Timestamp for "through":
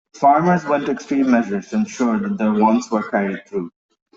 3.47-3.69